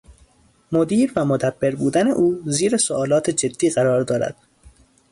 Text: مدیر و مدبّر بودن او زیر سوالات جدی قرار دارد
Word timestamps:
مدیر 0.71 1.11
و 1.15 1.25
مدبّر 1.25 1.75
بودن 1.75 2.07
او 2.07 2.41
زیر 2.45 2.77
سوالات 2.77 3.29
جدی 3.29 3.69
قرار 3.69 4.03
دارد 4.03 4.35